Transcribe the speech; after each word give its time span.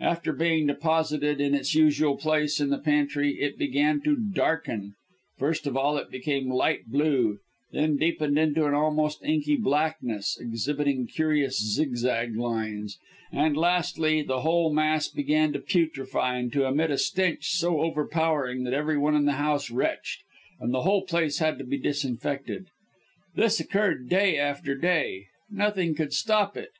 After 0.00 0.32
being 0.32 0.66
deposited, 0.66 1.42
in 1.42 1.54
its 1.54 1.74
usual 1.74 2.16
place, 2.16 2.58
in 2.58 2.70
the 2.70 2.78
pantry, 2.78 3.38
it 3.38 3.58
began 3.58 4.00
to 4.04 4.16
darken; 4.16 4.94
first 5.36 5.66
of 5.66 5.76
all 5.76 5.98
it 5.98 6.10
became 6.10 6.48
light 6.50 6.86
blue, 6.86 7.36
then 7.70 7.98
deepened 7.98 8.38
into 8.38 8.64
an 8.64 8.72
almost 8.72 9.22
inky 9.22 9.56
blackness, 9.56 10.38
exhibiting 10.40 11.06
curious 11.06 11.58
zigzag 11.74 12.34
lines; 12.34 12.98
and, 13.30 13.58
lastly, 13.58 14.22
the 14.22 14.40
whole 14.40 14.72
mass 14.72 15.08
began 15.08 15.52
to 15.52 15.58
putrefy 15.58 16.38
and 16.38 16.50
to 16.54 16.64
emit 16.64 16.90
a 16.90 16.96
stench 16.96 17.48
so 17.50 17.82
overpowering 17.82 18.62
that 18.64 18.72
every 18.72 18.96
one 18.96 19.14
in 19.14 19.26
the 19.26 19.32
house 19.32 19.70
retched, 19.70 20.22
and 20.58 20.72
the 20.72 20.84
whole 20.84 21.04
place 21.04 21.40
had 21.40 21.58
to 21.58 21.64
be 21.66 21.76
disinfected. 21.76 22.68
This 23.34 23.60
occurred 23.60 24.08
day 24.08 24.38
after 24.38 24.74
day. 24.76 25.26
Nothing 25.50 25.94
would 25.98 26.14
stop 26.14 26.56
it. 26.56 26.70